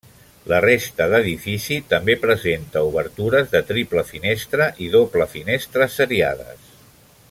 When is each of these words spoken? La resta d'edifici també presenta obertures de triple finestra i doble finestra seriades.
La 0.51 0.59
resta 0.65 1.05
d'edifici 1.11 1.77
també 1.91 2.15
presenta 2.23 2.83
obertures 2.89 3.53
de 3.53 3.63
triple 3.69 4.07
finestra 4.11 4.71
i 4.87 4.93
doble 4.97 5.33
finestra 5.39 5.93
seriades. 5.99 6.71